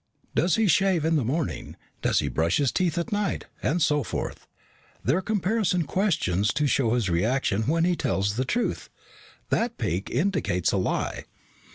Does 0.33 0.55
he 0.55 0.65
shave 0.65 1.05
in 1.05 1.15
the 1.15 1.23
morning? 1.23 1.75
Does 2.01 2.21
he 2.21 2.27
brush 2.27 2.57
his 2.57 2.71
teeth 2.71 2.97
at 2.97 3.11
night, 3.11 3.45
and 3.61 3.83
so 3.83 4.01
forth. 4.01 4.47
They're 5.03 5.21
comparison 5.21 5.83
questions 5.83 6.51
to 6.53 6.65
show 6.65 6.95
his 6.95 7.07
reaction 7.07 7.67
when 7.67 7.83
he 7.83 7.95
tells 7.95 8.35
the 8.35 8.43
truth. 8.43 8.89
That 9.51 9.77
peak 9.77 10.09
indicates 10.09 10.71
a 10.71 10.77
lie." 10.77 11.25